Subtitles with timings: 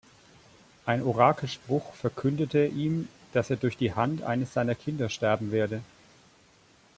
[0.87, 5.83] Ein Orakelspruch verkündete ihm, dass er durch die Hand eines seiner Kinder sterben werde.